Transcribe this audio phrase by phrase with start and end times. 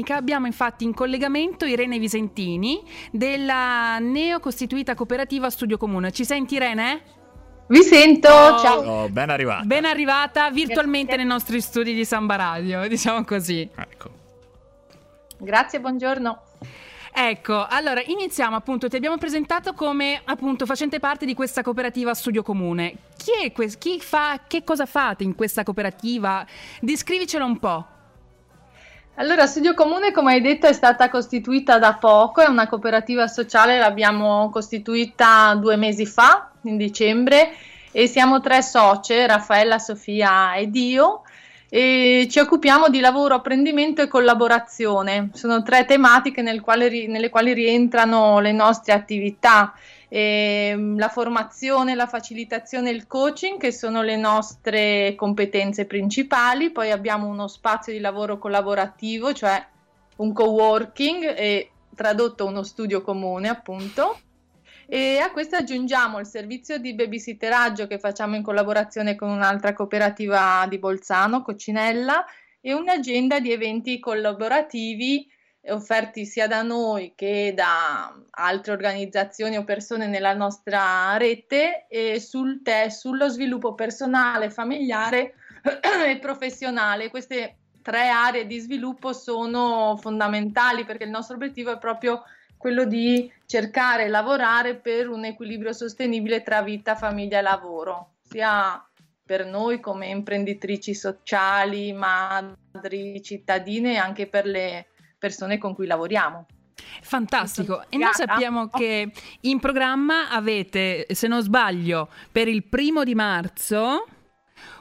[0.00, 6.12] Abbiamo infatti in collegamento Irene Visentini della neocostituita cooperativa Studio Comune.
[6.12, 7.02] Ci senti Irene?
[7.68, 8.80] Vi sento, oh, ciao.
[8.82, 9.64] Oh, ben arrivata.
[9.64, 11.24] Ben arrivata virtualmente Grazie.
[11.24, 13.68] nei nostri studi di Samba Radio, diciamo così.
[13.74, 14.10] Ecco.
[15.38, 16.42] Grazie, buongiorno.
[17.14, 22.42] Ecco, allora iniziamo appunto, ti abbiamo presentato come appunto facente parte di questa cooperativa Studio
[22.42, 22.94] Comune.
[23.16, 23.78] Chi è questo?
[23.78, 26.46] Chi fa, che cosa fate in questa cooperativa?
[26.80, 27.86] Descrivicelo un po'.
[29.16, 33.78] Allora, Studio Comune, come hai detto, è stata costituita da poco, è una cooperativa sociale,
[33.78, 37.52] l'abbiamo costituita due mesi fa, in dicembre,
[37.92, 41.24] e siamo tre socie, Raffaella, Sofia ed io,
[41.68, 45.28] e ci occupiamo di lavoro, apprendimento e collaborazione.
[45.34, 49.74] Sono tre tematiche nel quale, nelle quali rientrano le nostre attività
[50.14, 56.90] eh, la formazione, la facilitazione e il coaching che sono le nostre competenze principali, poi
[56.90, 59.66] abbiamo uno spazio di lavoro collaborativo, cioè
[60.16, 64.20] un co-working e tradotto uno studio comune appunto.
[64.86, 70.66] E a questo aggiungiamo il servizio di babysitteraggio che facciamo in collaborazione con un'altra cooperativa
[70.68, 72.22] di Bolzano, Coccinella,
[72.60, 75.26] e un'agenda di eventi collaborativi
[75.68, 82.62] offerti sia da noi che da altre organizzazioni o persone nella nostra rete e sul
[82.62, 85.34] te, sullo sviluppo personale, familiare
[86.06, 87.10] e professionale.
[87.10, 92.22] Queste tre aree di sviluppo sono fondamentali perché il nostro obiettivo è proprio
[92.56, 98.84] quello di cercare e lavorare per un equilibrio sostenibile tra vita, famiglia e lavoro, sia
[99.24, 104.86] per noi come imprenditrici sociali, madri, cittadine e anche per le
[105.22, 106.46] persone con cui lavoriamo.
[107.00, 113.14] Fantastico, e noi sappiamo che in programma avete, se non sbaglio, per il primo di
[113.14, 114.04] marzo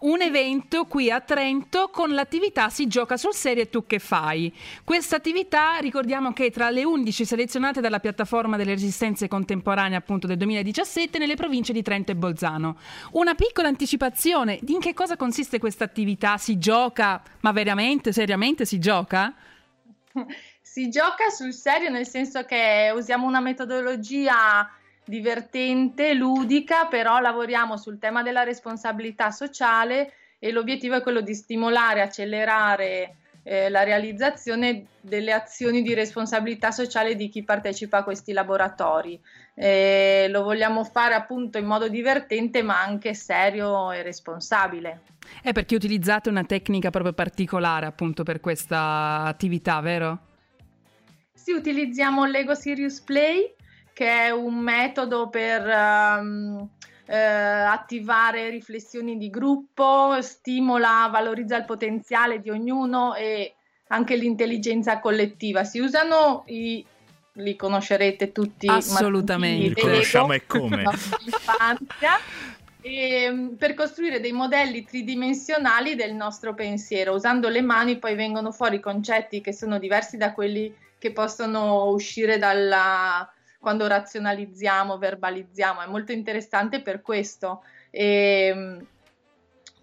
[0.00, 4.52] un evento qui a Trento con l'attività Si gioca sul serio e tu che fai.
[4.82, 10.26] Questa attività ricordiamo che è tra le 11 selezionate dalla piattaforma delle resistenze contemporanee appunto
[10.26, 12.78] del 2017 nelle province di Trento e Bolzano.
[13.12, 16.38] Una piccola anticipazione di in che cosa consiste questa attività?
[16.38, 19.34] Si gioca, ma veramente, seriamente si gioca?
[20.60, 24.70] Si gioca sul serio nel senso che usiamo una metodologia
[25.04, 32.02] divertente, ludica, però lavoriamo sul tema della responsabilità sociale e l'obiettivo è quello di stimolare,
[32.02, 39.20] accelerare eh, la realizzazione delle azioni di responsabilità sociale di chi partecipa a questi laboratori.
[39.54, 45.00] Eh, lo vogliamo fare appunto in modo divertente ma anche serio e responsabile.
[45.42, 50.30] È perché utilizzate una tecnica proprio particolare appunto per questa attività, vero?
[51.32, 53.52] Sì, utilizziamo Lego Serious Play,
[53.92, 56.68] che è un metodo per um,
[57.06, 63.54] eh, attivare riflessioni di gruppo, stimola, valorizza il potenziale di ognuno e
[63.88, 65.64] anche l'intelligenza collettiva.
[65.64, 66.84] Si usano i
[67.36, 68.66] li conoscerete tutti.
[68.68, 69.68] Assolutamente.
[69.68, 70.84] Li conosciamo e come.
[72.80, 77.14] e, ehm, per costruire dei modelli tridimensionali del nostro pensiero.
[77.14, 82.38] Usando le mani poi vengono fuori concetti che sono diversi da quelli che possono uscire
[82.38, 83.28] dalla,
[83.62, 85.82] quando razionalizziamo, verbalizziamo.
[85.82, 87.62] È molto interessante per questo.
[87.90, 88.86] E, ehm,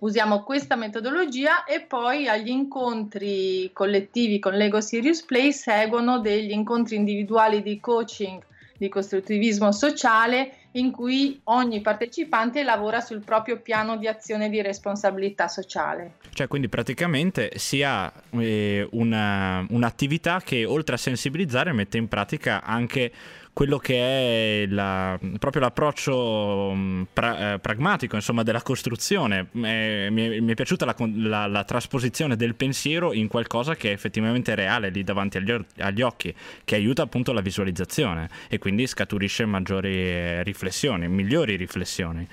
[0.00, 6.96] usiamo questa metodologia e poi agli incontri collettivi con Lego Serious Play seguono degli incontri
[6.96, 8.42] individuali di coaching
[8.78, 15.48] di costruttivismo sociale in cui ogni partecipante lavora sul proprio piano di azione di responsabilità
[15.48, 16.14] sociale.
[16.32, 22.62] Cioè, quindi praticamente si ha eh, una, un'attività che oltre a sensibilizzare mette in pratica
[22.62, 23.10] anche
[23.58, 29.48] quello che è la, proprio l'approccio mm, pra, eh, pragmatico insomma, della costruzione.
[29.52, 33.90] Eh, mi, è, mi, è, piaciuta la, la, la, trasposizione del pensiero in qualcosa che
[33.90, 36.32] è effettivamente reale lì davanti agli, agli, occhi,
[36.62, 42.24] che aiuta appunto la visualizzazione e quindi scaturisce maggiori eh, riflessioni, migliori riflessioni.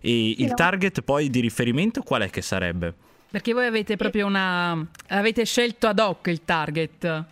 [0.00, 2.94] E il target poi di riferimento qual è che sarebbe?
[3.30, 4.82] Perché voi avete proprio una...
[5.08, 7.24] avete scelto ad hoc il target.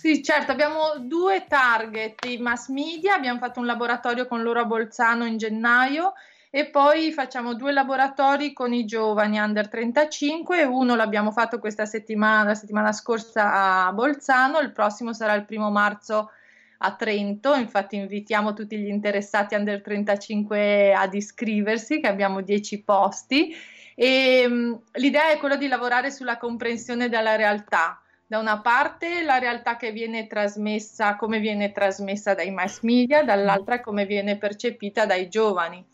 [0.00, 4.64] Sì, certo, abbiamo due target, i mass media, abbiamo fatto un laboratorio con loro a
[4.64, 6.14] Bolzano in gennaio
[6.48, 12.48] e poi facciamo due laboratori con i giovani under 35, uno l'abbiamo fatto questa settimana,
[12.48, 16.30] la settimana scorsa a Bolzano, il prossimo sarà il primo marzo
[16.78, 23.54] a Trento, infatti invitiamo tutti gli interessati under 35 ad iscriversi, che abbiamo 10 posti.
[23.94, 29.38] E um, l'idea è quella di lavorare sulla comprensione della realtà da una parte la
[29.40, 35.28] realtà che viene trasmessa, come viene trasmessa dai mass media, dall'altra come viene percepita dai
[35.28, 35.84] giovani.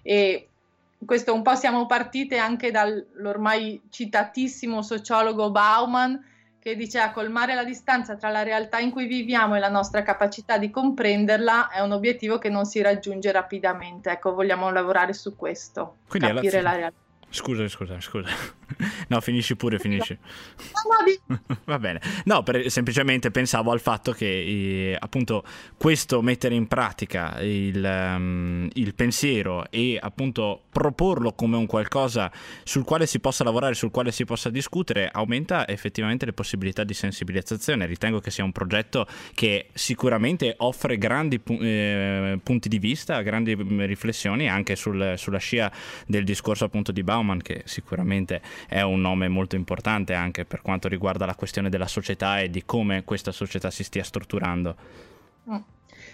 [0.00, 0.48] E
[1.04, 6.18] questo un po' siamo partite anche dall'ormai citatissimo sociologo Bauman
[6.58, 10.02] che dice a colmare la distanza tra la realtà in cui viviamo e la nostra
[10.02, 14.08] capacità di comprenderla è un obiettivo che non si raggiunge rapidamente.
[14.08, 16.96] Ecco, vogliamo lavorare su questo, Quindi capire la realtà.
[17.28, 18.30] Scusa, scusa, scusa.
[19.08, 20.16] No, finisci pure, finisci.
[21.64, 22.00] Va bene.
[22.24, 25.44] No, per, semplicemente pensavo al fatto che eh, appunto
[25.76, 32.30] questo mettere in pratica il, um, il, pensiero e appunto proporlo come un qualcosa
[32.62, 36.94] sul quale si possa lavorare, sul quale si possa discutere, aumenta effettivamente le possibilità di
[36.94, 37.86] sensibilizzazione.
[37.86, 43.82] Ritengo che sia un progetto che sicuramente offre grandi eh, punti di vista, grandi mm,
[43.82, 45.70] riflessioni anche sul, sulla scia
[46.06, 50.88] del discorso appunto di Bauman, che sicuramente è un nome molto importante anche per quanto
[50.88, 54.76] riguarda la questione della società e di come questa società si stia strutturando.
[55.50, 55.56] Mm.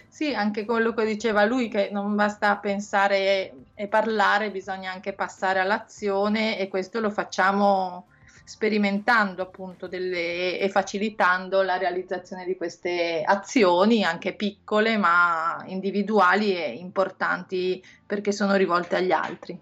[0.08, 5.60] Sì, anche quello che diceva lui, che non basta pensare e parlare, bisogna anche passare
[5.60, 8.06] all'azione e questo lo facciamo
[8.44, 16.70] sperimentando appunto delle, e facilitando la realizzazione di queste azioni, anche piccole ma individuali e
[16.70, 19.60] importanti perché sono rivolte agli altri.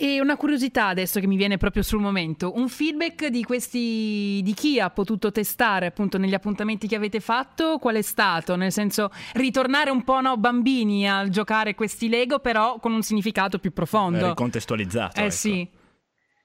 [0.00, 4.54] E una curiosità adesso che mi viene proprio sul momento, un feedback di questi di
[4.54, 8.54] chi ha potuto testare appunto negli appuntamenti che avete fatto, qual è stato?
[8.54, 13.58] Nel senso ritornare un po' no, bambini a giocare questi Lego, però con un significato
[13.58, 14.30] più profondo.
[14.30, 15.18] Eh, contestualizzato.
[15.18, 15.30] Eh ecco.
[15.32, 15.68] sì.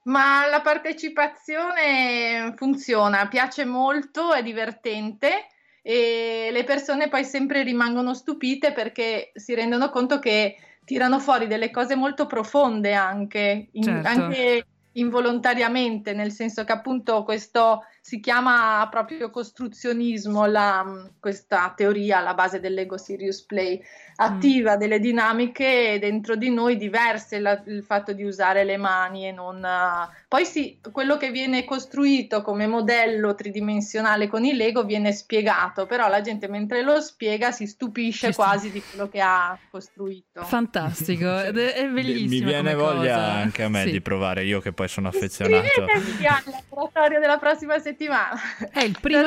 [0.06, 5.50] Ma la partecipazione funziona, piace molto, è divertente
[5.86, 11.70] e le persone poi sempre rimangono stupite perché si rendono conto che tirano fuori delle
[11.72, 14.08] cose molto profonde anche, in, certo.
[14.08, 22.34] anche involontariamente, nel senso che appunto questo si chiama proprio costruzionismo, la, questa teoria alla
[22.34, 23.82] base dell'ego serious play,
[24.18, 24.78] attiva mm.
[24.78, 29.56] delle dinamiche dentro di noi diverse, la, il fatto di usare le mani e non...
[29.64, 35.86] Uh, poi sì, quello che viene costruito come modello tridimensionale con il Lego viene spiegato,
[35.86, 39.58] però la gente mentre lo spiega si stupisce si quasi st- di quello che ha
[39.72, 40.44] costruito.
[40.44, 42.28] Fantastico, è bellissimo.
[42.28, 43.32] Mi viene voglia cosa.
[43.32, 43.92] anche a me sì.
[43.92, 45.66] di provare, io che poi sono affezionato.
[45.66, 47.92] Iscrivetevi al laboratorio della prossima settimana.
[48.72, 49.22] È il primo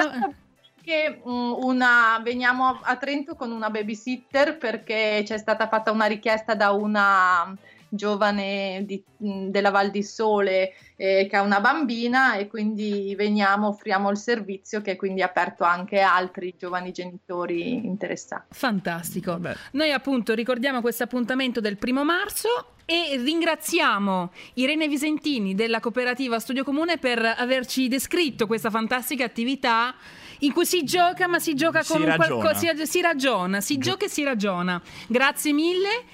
[1.26, 6.70] mm, una, veniamo a Trento con una babysitter perché c'è stata fatta una richiesta da
[6.70, 7.56] una
[7.96, 14.10] giovane di, della Val di Sole eh, che ha una bambina e quindi veniamo, offriamo
[14.10, 18.54] il servizio che è quindi aperto anche a altri giovani genitori interessati.
[18.54, 19.32] Fantastico.
[19.32, 19.54] Vabbè.
[19.72, 26.62] Noi appunto ricordiamo questo appuntamento del primo marzo e ringraziamo Irene Visentini della cooperativa Studio
[26.62, 29.94] Comune per averci descritto questa fantastica attività
[30.40, 32.74] in cui si gioca, ma si gioca con si un qualcosa.
[32.74, 34.80] Si, si, ragiona, si Gio- gioca e si ragiona.
[35.08, 36.04] Grazie mille.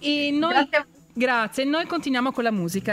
[0.00, 0.99] E noi, grazie.
[1.12, 1.64] Grazie.
[1.64, 2.88] Noi continuiamo con la musica.